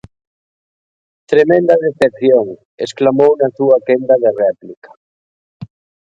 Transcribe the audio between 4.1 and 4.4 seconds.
de